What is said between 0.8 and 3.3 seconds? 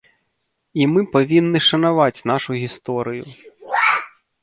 І мы павінны шанаваць нашую гісторыю.